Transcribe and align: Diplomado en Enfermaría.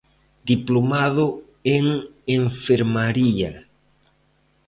Diplomado 0.51 1.25
en 1.63 1.85
Enfermaría. 2.25 3.67